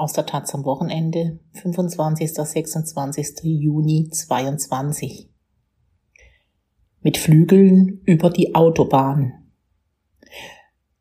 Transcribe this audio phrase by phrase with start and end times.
[0.00, 2.32] aus der Taz am Wochenende, 25.
[2.32, 3.42] 26.
[3.42, 5.28] Juni 22.
[7.02, 9.50] Mit Flügeln über die Autobahn.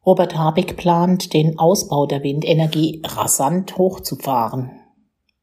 [0.06, 4.72] Robert Habeck plant, den Ausbau der Windenergie rasant hochzufahren.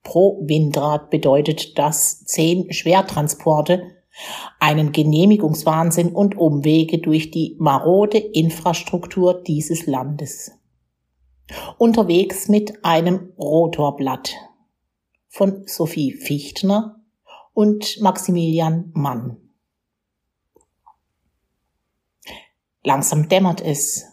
[0.02, 3.82] Pro Windrad bedeutet das zehn Schwertransporte,
[4.60, 10.52] einen Genehmigungswahnsinn und Umwege durch die marode Infrastruktur dieses Landes
[11.78, 14.34] unterwegs mit einem Rotorblatt
[15.28, 17.00] von Sophie Fichtner
[17.52, 19.36] und Maximilian Mann.
[22.82, 24.04] Langsam dämmert es.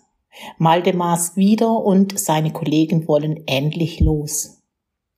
[0.57, 4.63] Maldemars wieder und seine Kollegen wollen endlich los.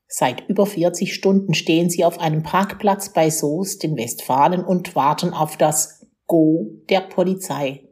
[0.08, 5.34] Seit über 40 Stunden stehen sie auf einem Parkplatz bei Soest in Westfalen und warten
[5.34, 7.85] auf das Go der Polizei.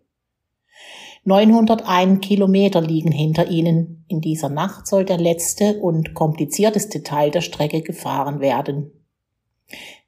[1.26, 4.04] 901 Kilometer liegen hinter ihnen.
[4.10, 8.92] In dieser Nacht soll der letzte und komplizierteste Teil der Strecke gefahren werden.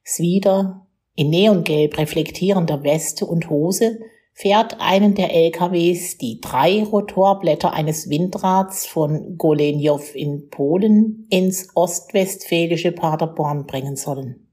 [0.05, 3.99] Swider, in neongelb reflektierender Weste und Hose,
[4.33, 12.91] fährt einen der LKWs die drei Rotorblätter eines Windrads von Golenjow in Polen ins ostwestfälische
[12.91, 14.45] Paderborn bringen sollen.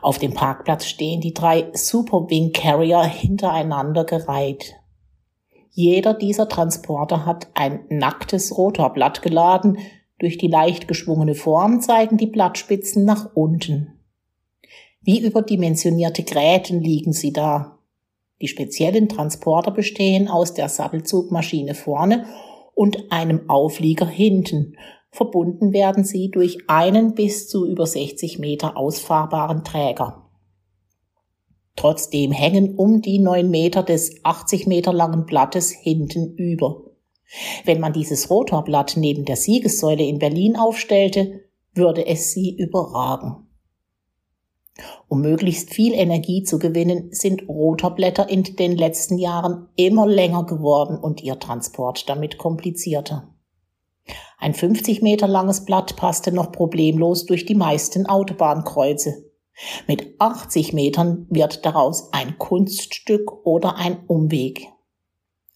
[0.00, 4.81] Auf dem Parkplatz stehen die drei Super Wing Carrier hintereinander gereiht.
[5.72, 9.78] Jeder dieser Transporter hat ein nacktes Rotorblatt geladen.
[10.18, 13.98] Durch die leicht geschwungene Form zeigen die Blattspitzen nach unten.
[15.00, 17.78] Wie überdimensionierte Gräten liegen sie da.
[18.40, 22.26] Die speziellen Transporter bestehen aus der Sattelzugmaschine vorne
[22.74, 24.76] und einem Auflieger hinten
[25.14, 30.21] Verbunden werden sie durch einen bis zu über 60 Meter ausfahrbaren Träger.
[31.76, 36.82] Trotzdem hängen um die neun Meter des 80 Meter langen Blattes hinten über.
[37.64, 41.40] Wenn man dieses Rotorblatt neben der Siegessäule in Berlin aufstellte,
[41.74, 43.46] würde es sie überragen.
[45.08, 50.98] Um möglichst viel Energie zu gewinnen, sind Rotorblätter in den letzten Jahren immer länger geworden
[50.98, 53.34] und ihr Transport damit komplizierter.
[54.38, 59.31] Ein 50 Meter langes Blatt passte noch problemlos durch die meisten Autobahnkreuze.
[59.86, 64.68] Mit 80 Metern wird daraus ein Kunststück oder ein Umweg.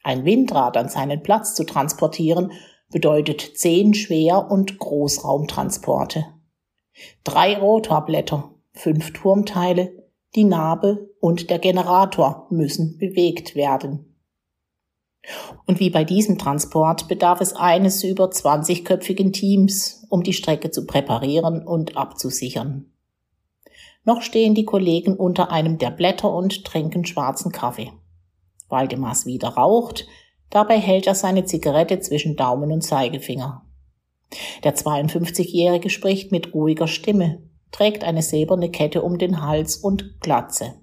[0.02, 2.52] Ein Windrad an seinen Platz zu transportieren
[2.90, 6.26] bedeutet zehn Schwer- und Großraumtransporte.
[7.24, 14.16] Drei Rotorblätter, fünf Turmteile, die Narbe und der Generator müssen bewegt werden.
[15.66, 20.86] Und wie bei diesem Transport bedarf es eines über 20-köpfigen Teams, um die Strecke zu
[20.86, 22.92] präparieren und abzusichern.
[24.06, 27.92] Noch stehen die Kollegen unter einem der Blätter und trinken schwarzen Kaffee.
[28.68, 30.06] Waldemars wieder raucht,
[30.48, 33.66] dabei hält er seine Zigarette zwischen Daumen und Zeigefinger.
[34.62, 40.74] Der 52-Jährige spricht mit ruhiger Stimme, trägt eine silberne Kette um den Hals und Glatze.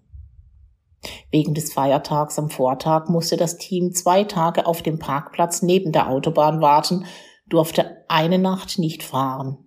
[1.31, 6.09] Wegen des Feiertags am Vortag musste das Team zwei Tage auf dem Parkplatz neben der
[6.09, 7.06] Autobahn warten,
[7.47, 9.62] durfte eine Nacht nicht fahren.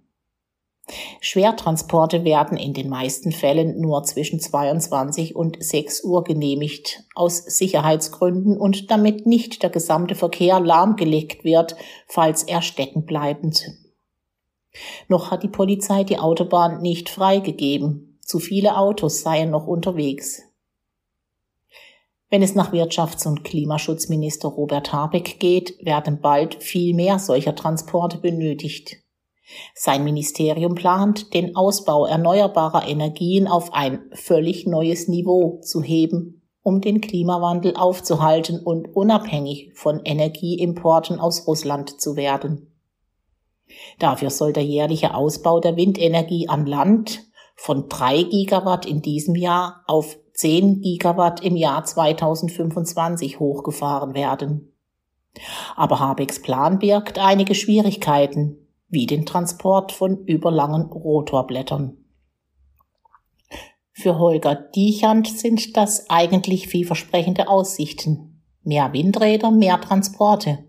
[1.20, 8.56] Schwertransporte werden in den meisten Fällen nur zwischen 22 und 6 Uhr genehmigt, aus Sicherheitsgründen
[8.56, 11.76] und damit nicht der gesamte Verkehr lahmgelegt wird,
[12.06, 13.64] falls er stecken bleibend.
[15.08, 18.18] Noch hat die Polizei die Autobahn nicht freigegeben.
[18.20, 20.42] Zu viele Autos seien noch unterwegs.
[22.28, 28.18] Wenn es nach Wirtschafts- und Klimaschutzminister Robert Habeck geht, werden bald viel mehr solcher Transporte
[28.18, 28.98] benötigt.
[29.74, 36.80] Sein Ministerium plant, den Ausbau erneuerbarer Energien auf ein völlig neues Niveau zu heben, um
[36.80, 42.72] den Klimawandel aufzuhalten und unabhängig von Energieimporten aus Russland zu werden.
[43.98, 47.24] Dafür soll der jährliche Ausbau der Windenergie an Land
[47.54, 54.72] von drei Gigawatt in diesem Jahr auf 10 Gigawatt im Jahr 2025 hochgefahren werden.
[55.74, 61.96] Aber Habecks Plan birgt einige Schwierigkeiten, wie den Transport von überlangen Rotorblättern.
[63.92, 68.42] Für Holger Diechand sind das eigentlich vielversprechende Aussichten.
[68.62, 70.64] Mehr Windräder, mehr Transporte.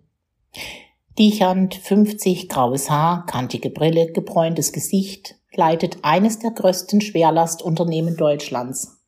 [1.17, 9.03] Diechand, 50, graues Haar, kantige Brille, gebräuntes Gesicht, leitet eines der größten Schwerlastunternehmen Deutschlands.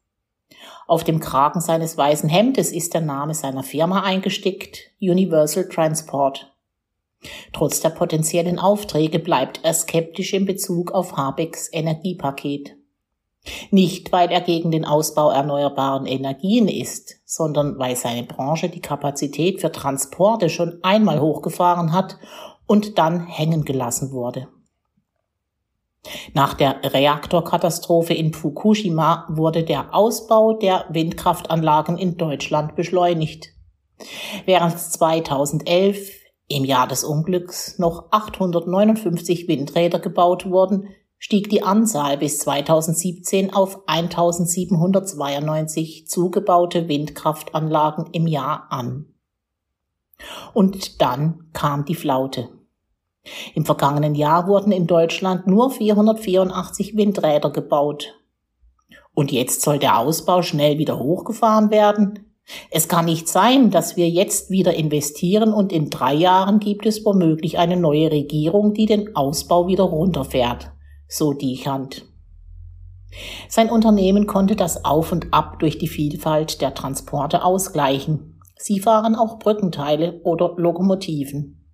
[0.87, 6.51] Auf dem Kragen seines weißen Hemdes ist der Name seiner Firma eingestickt, Universal Transport.
[7.51, 12.75] Trotz der potenziellen Aufträge bleibt er skeptisch in Bezug auf Habecks Energiepaket.
[13.71, 19.61] Nicht, weil er gegen den Ausbau erneuerbaren Energien ist, sondern weil seine Branche die Kapazität
[19.61, 22.17] für Transporte schon einmal hochgefahren hat
[22.65, 24.47] und dann hängen gelassen wurde.
[26.33, 33.49] Nach der Reaktorkatastrophe in Fukushima wurde der Ausbau der Windkraftanlagen in Deutschland beschleunigt.
[34.45, 36.18] Während 2011
[36.49, 43.87] im Jahr des Unglücks noch 859 Windräder gebaut wurden, stieg die Anzahl bis 2017 auf
[43.87, 49.05] 1792 zugebaute Windkraftanlagen im Jahr an.
[50.53, 52.49] Und dann kam die Flaute.
[53.53, 58.15] Im vergangenen Jahr wurden in Deutschland nur 484 Windräder gebaut.
[59.13, 62.28] Und jetzt soll der Ausbau schnell wieder hochgefahren werden?
[62.71, 67.05] Es kann nicht sein, dass wir jetzt wieder investieren und in drei Jahren gibt es
[67.05, 70.71] womöglich eine neue Regierung, die den Ausbau wieder runterfährt,
[71.07, 72.05] so Diechand.
[73.47, 78.39] Sein Unternehmen konnte das Auf und Ab durch die Vielfalt der Transporte ausgleichen.
[78.55, 81.65] Sie fahren auch Brückenteile oder Lokomotiven.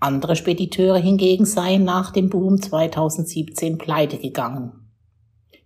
[0.00, 4.90] Andere Spediteure hingegen seien nach dem Boom 2017 pleite gegangen.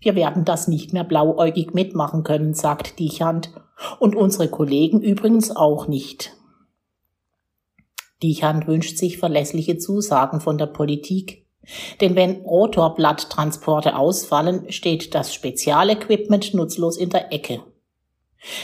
[0.01, 3.51] Wir werden das nicht mehr blauäugig mitmachen können, sagt Diechand,
[3.99, 6.35] und unsere Kollegen übrigens auch nicht.
[8.23, 11.47] Diechand wünscht sich verlässliche Zusagen von der Politik,
[12.01, 17.63] denn wenn Rotorblatttransporte ausfallen, steht das Spezialequipment nutzlos in der Ecke.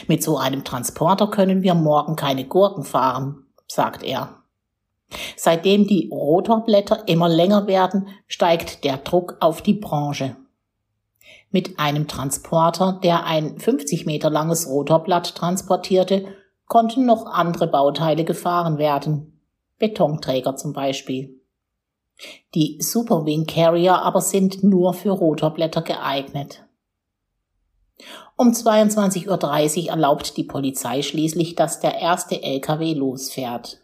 [0.06, 4.40] Mit so einem Transporter können wir morgen keine Gurken fahren, sagt er.
[5.36, 10.36] Seitdem die Rotorblätter immer länger werden, steigt der Druck auf die Branche.
[11.54, 16.26] Mit einem Transporter, der ein 50 Meter langes Rotorblatt transportierte,
[16.66, 19.40] konnten noch andere Bauteile gefahren werden.
[19.78, 21.40] Betonträger zum Beispiel.
[22.56, 26.64] Die Superwing Carrier aber sind nur für Rotorblätter geeignet.
[28.36, 33.80] Um 22.30 Uhr erlaubt die Polizei schließlich, dass der erste LKW losfährt.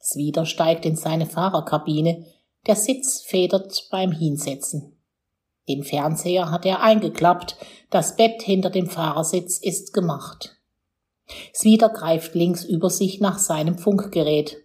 [0.00, 2.24] Swider steigt in seine Fahrerkabine,
[2.68, 4.93] der Sitz federt beim Hinsetzen.
[5.68, 7.56] Den Fernseher hat er eingeklappt,
[7.90, 10.56] das Bett hinter dem Fahrersitz ist gemacht.
[11.54, 14.58] Swider greift links über sich nach seinem Funkgerät.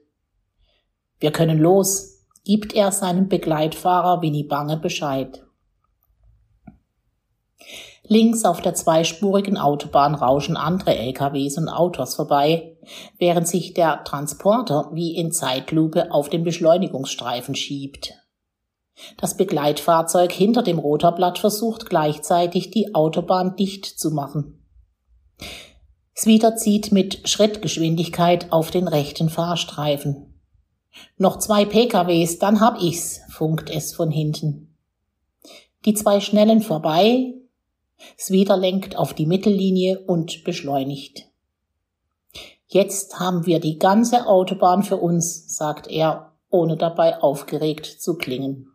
[1.20, 5.46] Wir können los, gibt er seinem Begleitfahrer Winnie Bange Bescheid.
[8.04, 12.76] Links auf der zweispurigen Autobahn rauschen andere LKWs und Autos vorbei,
[13.20, 18.19] während sich der Transporter wie in Zeitlupe auf den Beschleunigungsstreifen schiebt.
[19.18, 24.66] Das Begleitfahrzeug hinter dem Rotorblatt versucht gleichzeitig die Autobahn dicht zu machen.
[26.16, 30.34] Swider zieht mit Schrittgeschwindigkeit auf den rechten Fahrstreifen.
[31.18, 34.76] Noch zwei PKWs, dann hab ich's, funkt es von hinten.
[35.86, 37.36] Die zwei Schnellen vorbei,
[38.18, 41.26] Sweder lenkt auf die Mittellinie und beschleunigt.
[42.68, 48.72] Jetzt haben wir die ganze Autobahn für uns, sagt er, ohne dabei aufgeregt zu klingen.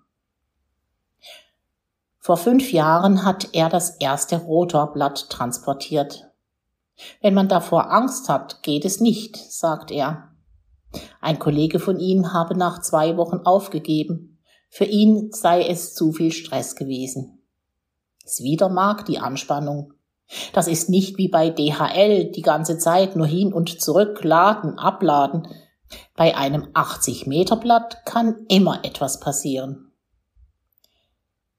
[2.25, 6.31] Vor fünf Jahren hat er das erste Rotorblatt transportiert.
[7.21, 10.31] Wenn man davor Angst hat, geht es nicht, sagt er.
[11.21, 14.39] Ein Kollege von ihm habe nach zwei Wochen aufgegeben.
[14.71, 17.43] Für ihn sei es zu viel Stress gewesen.
[18.27, 19.93] Swider mag die Anspannung.
[20.55, 25.47] Das ist nicht wie bei DHL die ganze Zeit nur hin und zurück laden, abladen.
[26.17, 29.91] Bei einem 80 Meter Blatt kann immer etwas passieren.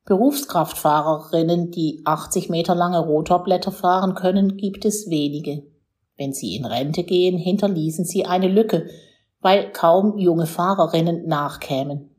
[0.06, 5.64] Berufskraftfahrerinnen, die 80 Meter lange Rotorblätter fahren können, gibt es wenige.
[6.16, 8.88] Wenn sie in Rente gehen, hinterließen sie eine Lücke,
[9.42, 12.12] weil kaum junge Fahrerinnen nachkämen.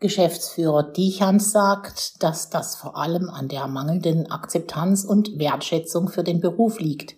[0.00, 6.40] Geschäftsführer Dichans sagt, dass das vor allem an der mangelnden Akzeptanz und Wertschätzung für den
[6.40, 7.14] Beruf liegt.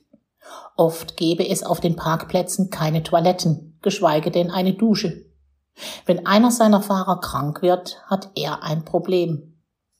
[0.76, 5.24] Oft gebe es auf den Parkplätzen keine Toiletten, geschweige denn eine Dusche.
[6.06, 9.53] Wenn einer seiner Fahrer krank wird, hat er ein Problem.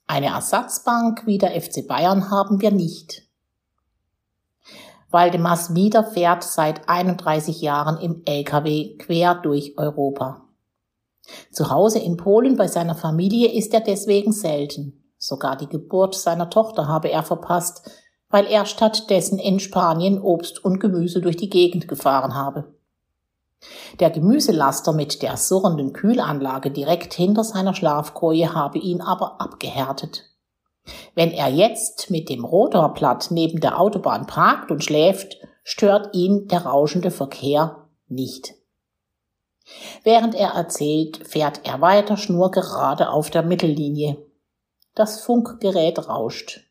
[0.07, 3.23] Eine Ersatzbank wie der FC Bayern haben wir nicht.
[5.09, 10.45] Waldemars Wieder fährt seit 31 Jahren im LKW quer durch Europa.
[11.51, 15.03] Zu Hause in Polen bei seiner Familie ist er deswegen selten.
[15.17, 17.89] Sogar die Geburt seiner Tochter habe er verpasst,
[18.29, 22.74] weil er stattdessen in Spanien Obst und Gemüse durch die Gegend gefahren habe.
[23.99, 30.23] Der Gemüselaster mit der surrenden Kühlanlage direkt hinter seiner Schlafkoje habe ihn aber abgehärtet.
[31.15, 36.65] Wenn er jetzt mit dem Rotorblatt neben der Autobahn parkt und schläft, stört ihn der
[36.65, 38.53] rauschende Verkehr nicht.
[40.03, 44.17] Während er erzählt, fährt er weiter schnurgerade auf der Mittellinie.
[44.93, 46.61] Das Funkgerät rauscht.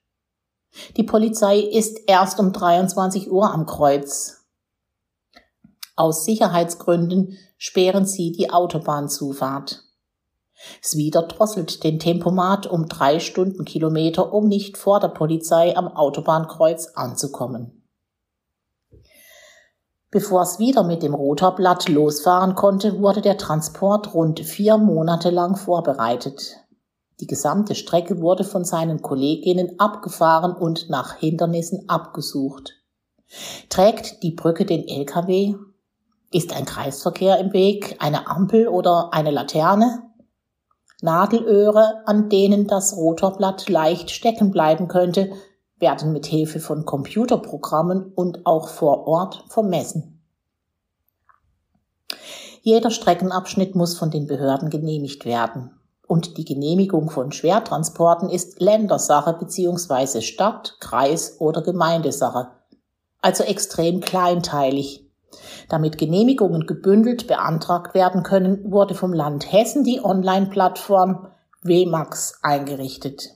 [0.96, 4.43] Die Polizei ist erst um 23 Uhr am Kreuz.
[5.96, 9.84] Aus Sicherheitsgründen sperren sie die Autobahnzufahrt.
[10.82, 17.82] Swider drosselt den Tempomat um drei Stundenkilometer, um nicht vor der Polizei am Autobahnkreuz anzukommen.
[20.10, 25.56] Bevor es wieder mit dem Rotorblatt losfahren konnte, wurde der Transport rund vier Monate lang
[25.56, 26.56] vorbereitet.
[27.20, 32.74] Die gesamte Strecke wurde von seinen Kolleginnen abgefahren und nach Hindernissen abgesucht.
[33.68, 35.54] Trägt die Brücke den LKW?
[36.34, 40.02] Ist ein Kreisverkehr im Weg, eine Ampel oder eine Laterne?
[41.00, 45.30] Nadelöhre, an denen das Rotorblatt leicht stecken bleiben könnte,
[45.78, 50.24] werden mit Hilfe von Computerprogrammen und auch vor Ort vermessen.
[52.62, 55.70] Jeder Streckenabschnitt muss von den Behörden genehmigt werden.
[56.08, 60.20] Und die Genehmigung von Schwertransporten ist Ländersache bzw.
[60.20, 62.48] Stadt, Kreis oder Gemeindesache.
[63.20, 65.03] Also extrem kleinteilig.
[65.68, 71.28] Damit Genehmigungen gebündelt beantragt werden können, wurde vom Land Hessen die Online-Plattform
[71.62, 73.30] WMAX eingerichtet.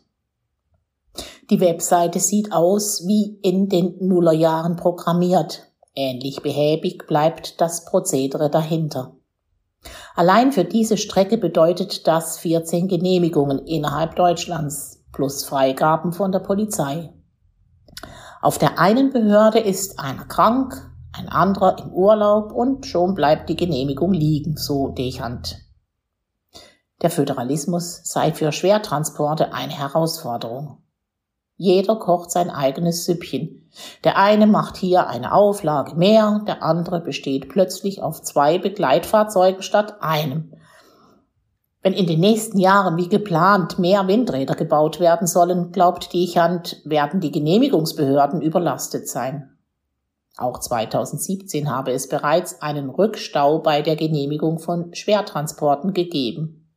[1.50, 5.68] Die Webseite sieht aus wie in den Nullerjahren programmiert.
[5.94, 9.16] Ähnlich behäbig bleibt das Prozedere dahinter.
[10.14, 17.12] Allein für diese Strecke bedeutet das 14 Genehmigungen innerhalb Deutschlands plus Freigaben von der Polizei.
[18.40, 23.56] Auf der einen Behörde ist einer krank, ein anderer im Urlaub und schon bleibt die
[23.56, 25.56] Genehmigung liegen, so Dechant.
[27.02, 30.78] Der Föderalismus sei für Schwertransporte eine Herausforderung.
[31.56, 33.68] Jeder kocht sein eigenes Süppchen.
[34.04, 39.96] Der eine macht hier eine Auflage mehr, der andere besteht plötzlich auf zwei Begleitfahrzeugen statt
[40.00, 40.52] einem.
[41.82, 47.20] Wenn in den nächsten Jahren wie geplant mehr Windräder gebaut werden sollen, glaubt Diechand, werden
[47.20, 49.57] die Genehmigungsbehörden überlastet sein.
[50.38, 56.70] Auch 2017 habe es bereits einen Rückstau bei der Genehmigung von Schwertransporten gegeben.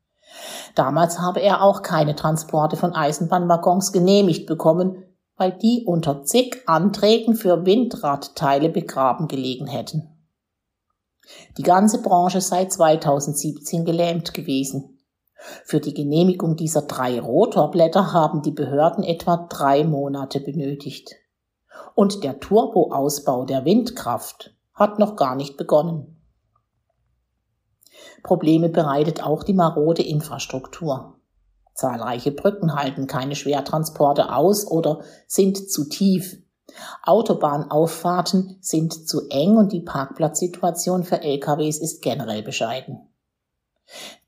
[0.74, 5.04] Damals habe er auch keine Transporte von Eisenbahnwaggons genehmigt bekommen,
[5.38, 10.10] weil die unter zig Anträgen für Windradteile begraben gelegen hätten.
[11.60, 14.98] Die ganze Branche sei 2017 gelähmt gewesen.
[15.66, 21.21] Für die Genehmigung dieser drei Rotorblätter haben die Behörden etwa drei Monate benötigt.
[21.96, 26.22] Und der Turboausbau der Windkraft hat noch gar nicht begonnen.
[28.24, 31.20] Probleme bereitet auch die marode Infrastruktur.
[31.74, 36.38] Zahlreiche Brücken halten keine Schwertransporte aus oder sind zu tief.
[37.04, 43.10] Autobahnauffahrten sind zu eng und die Parkplatzsituation für LKWs ist generell bescheiden.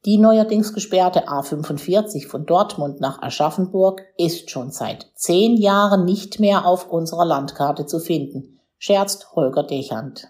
[0.05, 6.65] Die neuerdings gesperrte A45 von Dortmund nach Aschaffenburg ist schon seit zehn Jahren nicht mehr
[6.65, 10.27] auf unserer Landkarte zu finden, scherzt Holger Dechant.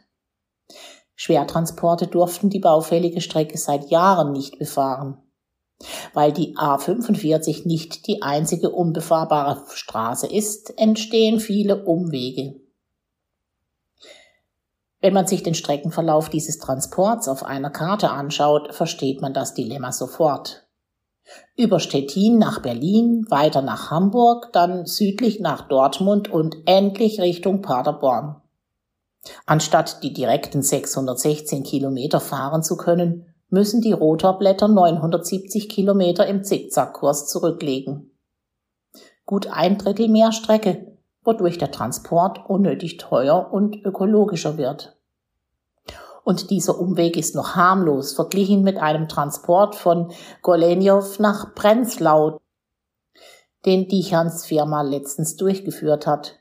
[1.16, 5.18] Schwertransporte durften die baufällige Strecke seit Jahren nicht befahren.
[6.14, 12.63] Weil die A45 nicht die einzige unbefahrbare Straße ist, entstehen viele Umwege.
[15.04, 19.92] Wenn man sich den Streckenverlauf dieses Transports auf einer Karte anschaut, versteht man das Dilemma
[19.92, 20.66] sofort.
[21.58, 28.42] Über Stettin nach Berlin, weiter nach Hamburg, dann südlich nach Dortmund und endlich Richtung Paderborn.
[29.46, 37.28] Anstatt die direkten 616 Kilometer fahren zu können, müssen die Rotorblätter 970 Kilometer im Zickzackkurs
[37.28, 38.12] zurücklegen.
[39.26, 40.93] Gut ein Drittel mehr Strecke,
[41.24, 44.98] wodurch der Transport unnötig teuer und ökologischer wird.
[46.24, 50.12] Und dieser Umweg ist noch harmlos verglichen mit einem Transport von
[50.42, 52.40] Golenjow nach Prenzlau,
[53.66, 56.40] den Dichans Firma letztens durchgeführt hat.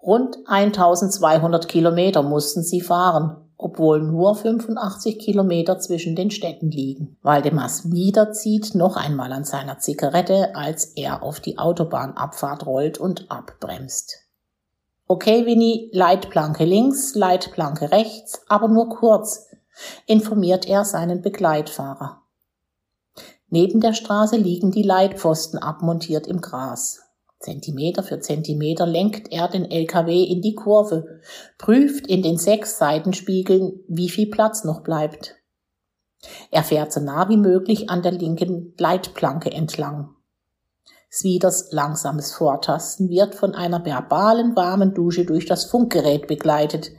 [0.00, 7.18] Rund 1200 Kilometer mussten sie fahren, obwohl nur 85 Kilometer zwischen den Städten liegen.
[7.22, 13.30] Waldemars wieder zieht noch einmal an seiner Zigarette, als er auf die Autobahnabfahrt rollt und
[13.30, 14.28] abbremst.
[15.08, 19.46] Okay, Winnie, Leitplanke links, Leitplanke rechts, aber nur kurz,
[20.06, 22.22] informiert er seinen Begleitfahrer.
[23.48, 27.00] Neben der Straße liegen die Leitpfosten abmontiert im Gras.
[27.40, 31.20] Zentimeter für Zentimeter lenkt er den LKW in die Kurve,
[31.56, 35.36] prüft in den sechs Seitenspiegeln, wie viel Platz noch bleibt.
[36.50, 40.16] Er fährt so nah wie möglich an der linken Leitplanke entlang.
[41.10, 46.90] Swiders langsames Vortasten wird von einer verbalen warmen Dusche durch das Funkgerät begleitet.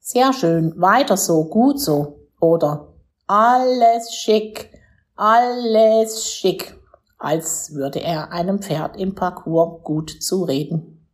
[0.00, 2.28] Sehr schön, weiter so, gut so.
[2.40, 2.92] Oder
[3.26, 4.70] alles schick,
[5.14, 6.76] alles schick
[7.24, 11.08] als würde er einem Pferd im Parcours gut zureden.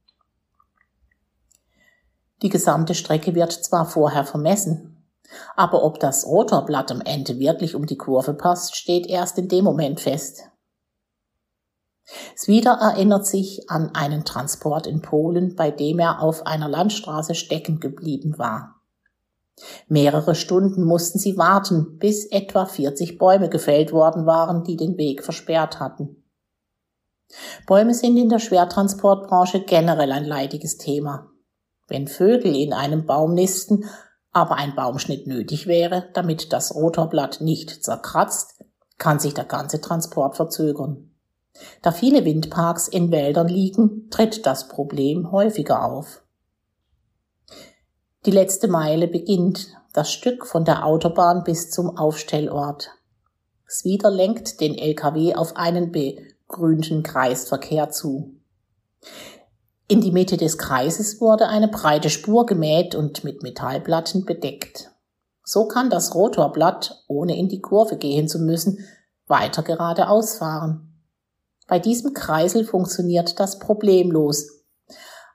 [2.42, 5.06] Die gesamte Strecke wird zwar vorher vermessen,
[5.56, 9.64] Aber ob das Rotorblatt am Ende wirklich um die Kurve passt, steht erst in dem
[9.64, 10.50] Moment fest.
[12.36, 17.78] Swider erinnert sich an einen Transport in Polen, bei dem er auf einer Landstraße stecken
[17.78, 18.79] geblieben war.
[19.88, 25.22] Mehrere Stunden mussten sie warten, bis etwa 40 Bäume gefällt worden waren, die den Weg
[25.22, 26.24] versperrt hatten.
[27.66, 31.30] Bäume sind in der Schwertransportbranche generell ein leidiges Thema.
[31.88, 33.84] Wenn Vögel in einem Baum nisten,
[34.32, 38.64] aber ein Baumschnitt nötig wäre, damit das Rotorblatt nicht zerkratzt,
[38.98, 41.10] kann sich der ganze Transport verzögern.
[41.82, 46.22] Da viele Windparks in Wäldern liegen, tritt das Problem häufiger auf.
[48.26, 52.90] Die letzte Meile beginnt, das Stück von der Autobahn bis zum Aufstellort.
[53.66, 58.34] Swider lenkt den LKW auf einen begrünten Kreisverkehr zu.
[59.88, 64.90] In die Mitte des Kreises wurde eine breite Spur gemäht und mit Metallplatten bedeckt.
[65.42, 68.84] So kann das Rotorblatt, ohne in die Kurve gehen zu müssen,
[69.28, 71.02] weiter geradeaus fahren.
[71.66, 74.59] Bei diesem Kreisel funktioniert das problemlos.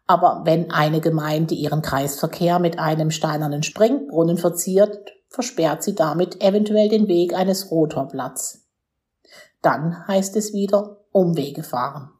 [0.07, 6.89] Aber wenn eine Gemeinde ihren Kreisverkehr mit einem steinernen Springbrunnen verziert, versperrt sie damit eventuell
[6.89, 8.67] den Weg eines Rotorblatts.
[9.61, 12.11] Dann heißt es wieder Umwege fahren.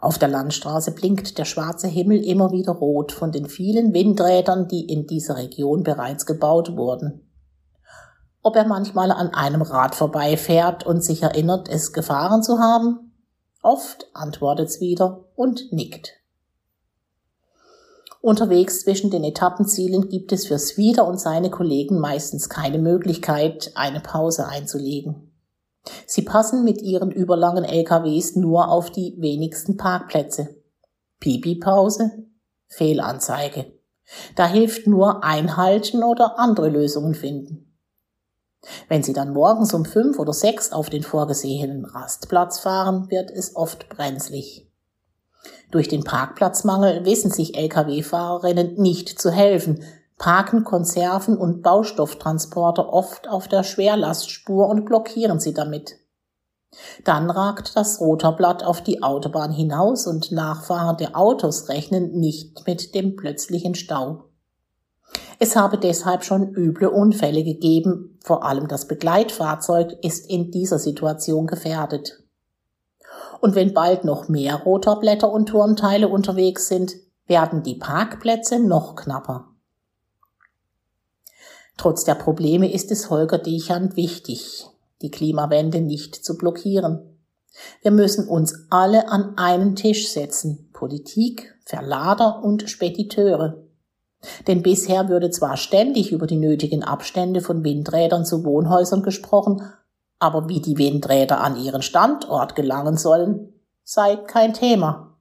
[0.00, 4.86] Auf der Landstraße blinkt der schwarze Himmel immer wieder rot von den vielen Windrädern, die
[4.86, 7.28] in dieser Region bereits gebaut wurden.
[8.42, 13.03] Ob er manchmal an einem Rad vorbeifährt und sich erinnert, es gefahren zu haben?
[13.64, 16.12] Oft antwortet's wieder und nickt.
[18.20, 24.00] Unterwegs zwischen den Etappenzielen gibt es für Swider und seine Kollegen meistens keine Möglichkeit, eine
[24.00, 25.32] Pause einzulegen.
[26.06, 30.56] Sie passen mit ihren überlangen LKWs nur auf die wenigsten Parkplätze.
[31.20, 32.26] Pipi-Pause?
[32.66, 33.72] Fehlanzeige.
[34.36, 37.63] Da hilft nur einhalten oder andere Lösungen finden.
[38.88, 43.56] Wenn Sie dann morgens um fünf oder sechs auf den vorgesehenen Rastplatz fahren, wird es
[43.56, 44.66] oft brenzlig.
[45.70, 49.82] Durch den Parkplatzmangel wissen sich Lkw-Fahrerinnen nicht zu helfen,
[50.18, 55.98] parken Konserven und Baustofftransporter oft auf der Schwerlastspur und blockieren sie damit.
[57.04, 63.16] Dann ragt das Rotorblatt auf die Autobahn hinaus und nachfahrende Autos rechnen nicht mit dem
[63.16, 64.24] plötzlichen Stau.
[65.38, 71.46] Es habe deshalb schon üble Unfälle gegeben, vor allem das Begleitfahrzeug ist in dieser Situation
[71.46, 72.22] gefährdet.
[73.40, 76.94] Und wenn bald noch mehr Rotorblätter und Turmteile unterwegs sind,
[77.26, 79.48] werden die Parkplätze noch knapper.
[81.76, 84.66] Trotz der Probleme ist es Holger Dechand wichtig,
[85.02, 87.18] die Klimawende nicht zu blockieren.
[87.82, 93.63] Wir müssen uns alle an einen Tisch setzen, Politik, Verlader und Spediteure.
[94.46, 99.62] Denn bisher würde zwar ständig über die nötigen Abstände von Windrädern zu Wohnhäusern gesprochen,
[100.18, 105.14] aber wie die Windräder an ihren Standort gelangen sollen, sei kein Thema.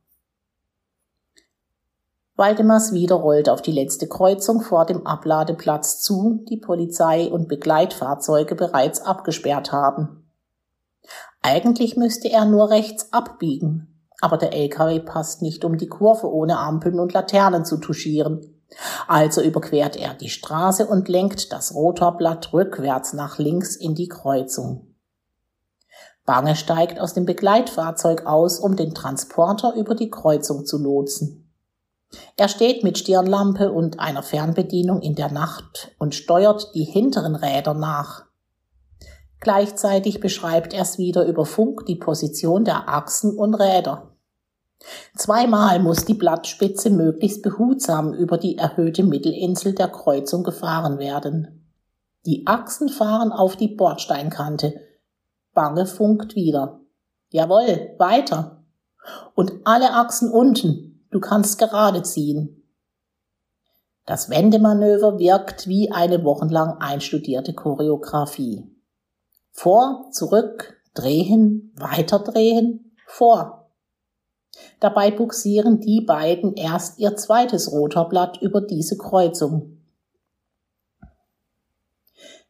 [2.35, 8.55] Waldemars wieder rollt auf die letzte Kreuzung vor dem Abladeplatz zu, die Polizei und Begleitfahrzeuge
[8.55, 10.27] bereits abgesperrt haben.
[11.43, 16.57] Eigentlich müsste er nur rechts abbiegen, aber der LKW passt nicht um die Kurve ohne
[16.57, 18.62] Ampeln und Laternen zu touchieren.
[19.07, 24.93] Also überquert er die Straße und lenkt das Rotorblatt rückwärts nach links in die Kreuzung.
[26.25, 31.51] Bange steigt aus dem Begleitfahrzeug aus, um den Transporter über die Kreuzung zu lotsen.
[32.37, 37.73] Er steht mit Stirnlampe und einer Fernbedienung in der Nacht und steuert die hinteren Räder
[37.73, 38.25] nach.
[39.39, 44.12] Gleichzeitig beschreibt er es wieder über Funk die Position der Achsen und Räder.
[45.15, 51.69] Zweimal muss die Blattspitze möglichst behutsam über die erhöhte Mittelinsel der Kreuzung gefahren werden.
[52.25, 54.81] Die Achsen fahren auf die Bordsteinkante.
[55.53, 56.79] Bange funkt wieder.
[57.29, 58.63] Jawohl, weiter.
[59.35, 62.63] Und alle Achsen unten, Du kannst gerade ziehen.
[64.07, 68.67] Das Wendemanöver wirkt wie eine wochenlang einstudierte Choreografie.
[69.51, 73.62] Vor, zurück, drehen, weiter drehen, vor.
[74.79, 79.77] Dabei buxieren die beiden erst ihr zweites Rotorblatt über diese Kreuzung.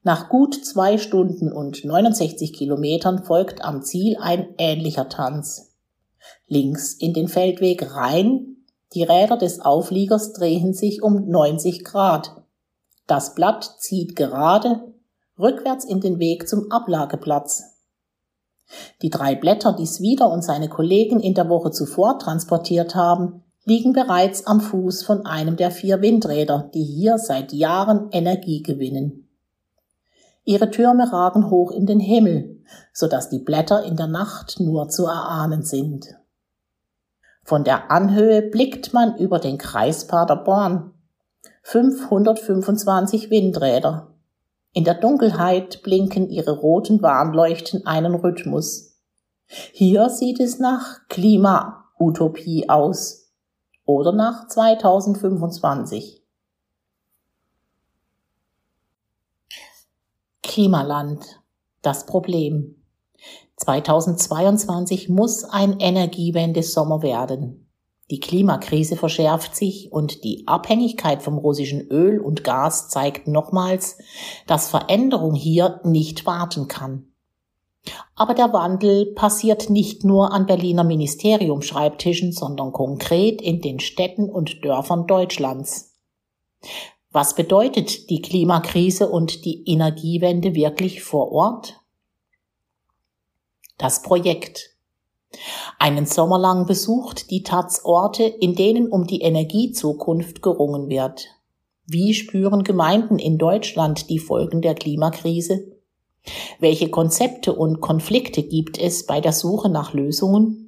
[0.04, 5.74] Nach gut zwei Stunden und 69 Kilometern folgt am Ziel ein ähnlicher Tanz.
[6.48, 8.58] Links in den Feldweg rein,
[8.94, 12.36] die Räder des Aufliegers drehen sich um 90 Grad.
[13.08, 14.94] Das Blatt zieht gerade
[15.40, 17.73] rückwärts in den Weg zum Ablageplatz.
[19.02, 23.94] Die drei Blätter, die Swider und seine Kollegen in der Woche zuvor transportiert haben, liegen
[23.94, 29.28] bereits am Fuß von einem der vier Windräder, die hier seit Jahren Energie gewinnen.
[30.46, 32.60] Ihre Türme ragen hoch in den Himmel,
[32.92, 36.16] so dass die Blätter in der Nacht nur zu erahnen sind.
[37.46, 40.92] Von der Anhöhe blickt man über den Kreis Paderborn.
[41.64, 44.13] 525 Windräder.
[44.74, 49.00] In der Dunkelheit blinken ihre roten Warnleuchten einen Rhythmus.
[49.72, 53.32] Hier sieht es nach Klima-Utopie aus.
[53.86, 56.24] Oder nach 2025.
[60.42, 61.42] Klimaland.
[61.84, 62.84] Das Problem.
[63.58, 67.63] 2022 muss ein Energiewende-Sommer werden.
[68.12, 73.98] Die Klimakrise verschärft sich und die Abhängigkeit vom russischen Öl und Gas zeigt nochmals,
[74.46, 77.08] dass Veränderung hier nicht warten kann.
[78.16, 84.64] Aber der Wandel passiert nicht nur an Berliner Ministeriumschreibtischen, sondern konkret in den Städten und
[84.64, 85.94] Dörfern Deutschlands.
[87.12, 91.80] Was bedeutet die Klimakrise und die Energiewende wirklich vor Ort?
[93.78, 94.73] Das Projekt.
[95.80, 101.28] Einen Sommer lang besucht die Taz Orte, in denen um die Energiezukunft gerungen wird.
[101.86, 105.74] Wie spüren Gemeinden in Deutschland die Folgen der Klimakrise?
[106.60, 110.64] Welche Konzepte und Konflikte gibt es bei der Suche nach Lösungen?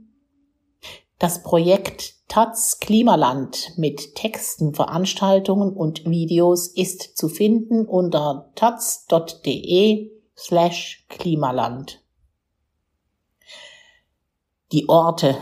[1.17, 11.05] Das Projekt Taz Klimaland mit Texten, Veranstaltungen und Videos ist zu finden unter taz.de slash
[11.07, 12.04] Klimaland.
[14.71, 15.37] Die Orte.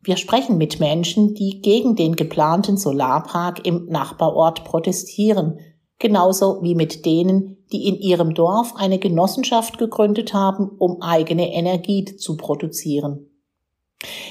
[0.00, 5.58] Wir sprechen mit Menschen, die gegen den geplanten Solarpark im Nachbarort protestieren,
[5.98, 12.04] genauso wie mit denen, die in ihrem Dorf eine Genossenschaft gegründet haben, um eigene Energie
[12.04, 13.28] zu produzieren.